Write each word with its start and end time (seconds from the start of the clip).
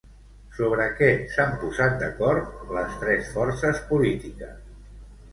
Sobre 0.59 0.85
què 0.99 1.09
s'han 1.33 1.51
posat 1.63 1.99
d'acord 2.03 2.63
les 2.77 2.95
tres 3.03 3.29
forces 3.35 3.83
polítiques? 3.91 4.57